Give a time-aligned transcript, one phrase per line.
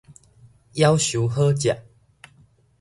[0.73, 1.79] 夭壽好食